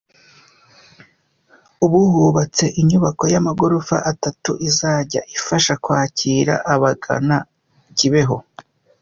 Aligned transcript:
Ubu 1.85 1.99
hubatse 2.13 2.65
inyubako 2.81 3.23
y’amagorofa 3.33 3.97
atatu 4.11 4.51
izajya 4.67 5.21
ifasha 5.37 5.73
kwakira 5.83 6.53
abagana 6.73 7.37
Kibeho. 7.97 8.37